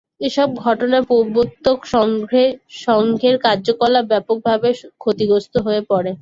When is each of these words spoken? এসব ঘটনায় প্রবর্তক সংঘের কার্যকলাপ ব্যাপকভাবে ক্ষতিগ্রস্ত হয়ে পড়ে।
এসব 0.21 0.49
ঘটনায় 0.63 1.05
প্রবর্তক 1.09 1.77
সংঘের 2.85 3.35
কার্যকলাপ 3.45 4.05
ব্যাপকভাবে 4.11 4.69
ক্ষতিগ্রস্ত 5.01 5.53
হয়ে 5.65 5.81
পড়ে। 5.91 6.11